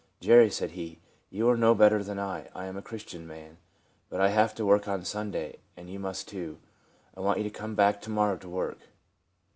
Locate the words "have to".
4.29-4.65